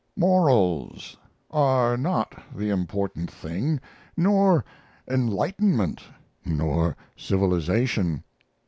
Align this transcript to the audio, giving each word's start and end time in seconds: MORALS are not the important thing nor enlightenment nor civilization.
MORALS 0.17 1.15
are 1.51 1.95
not 1.95 2.33
the 2.55 2.71
important 2.71 3.29
thing 3.29 3.79
nor 4.17 4.65
enlightenment 5.07 6.01
nor 6.43 6.97
civilization. 7.15 8.23